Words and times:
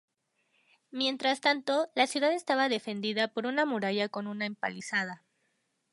Mientras 0.89 1.41
tanto, 1.41 1.91
la 1.93 2.07
ciudad 2.07 2.33
estaba 2.33 2.69
defendida 2.69 3.27
por 3.27 3.45
una 3.45 3.67
muralla 3.67 4.09
con 4.09 4.25
una 4.25 4.47
empalizada. 4.47 5.21